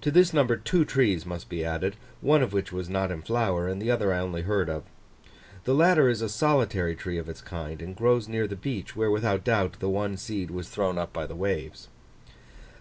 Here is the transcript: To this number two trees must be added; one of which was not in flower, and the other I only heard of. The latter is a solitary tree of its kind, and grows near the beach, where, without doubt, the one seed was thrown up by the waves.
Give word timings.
To 0.00 0.10
this 0.10 0.34
number 0.34 0.56
two 0.56 0.84
trees 0.84 1.24
must 1.24 1.48
be 1.48 1.64
added; 1.64 1.94
one 2.20 2.42
of 2.42 2.52
which 2.52 2.72
was 2.72 2.88
not 2.88 3.12
in 3.12 3.22
flower, 3.22 3.68
and 3.68 3.80
the 3.80 3.88
other 3.88 4.12
I 4.12 4.18
only 4.18 4.42
heard 4.42 4.68
of. 4.68 4.82
The 5.62 5.76
latter 5.76 6.08
is 6.08 6.20
a 6.22 6.28
solitary 6.28 6.96
tree 6.96 7.18
of 7.18 7.28
its 7.28 7.40
kind, 7.40 7.80
and 7.80 7.94
grows 7.94 8.26
near 8.26 8.48
the 8.48 8.56
beach, 8.56 8.96
where, 8.96 9.12
without 9.12 9.44
doubt, 9.44 9.76
the 9.78 9.88
one 9.88 10.16
seed 10.16 10.50
was 10.50 10.68
thrown 10.70 10.98
up 10.98 11.12
by 11.12 11.24
the 11.26 11.36
waves. 11.36 11.86